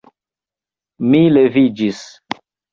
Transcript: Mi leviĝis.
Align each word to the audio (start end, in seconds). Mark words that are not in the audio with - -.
Mi 1.11 1.21
leviĝis. 1.37 2.03